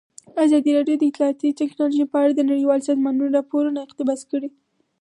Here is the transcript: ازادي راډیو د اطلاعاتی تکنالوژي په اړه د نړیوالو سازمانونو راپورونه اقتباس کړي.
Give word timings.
ازادي 0.45 0.71
راډیو 0.77 0.95
د 0.99 1.03
اطلاعاتی 1.09 1.57
تکنالوژي 1.61 2.05
په 2.11 2.17
اړه 2.23 2.33
د 2.35 2.41
نړیوالو 2.51 2.85
سازمانونو 2.89 3.33
راپورونه 3.37 3.79
اقتباس 3.81 4.21
کړي. 4.31 4.49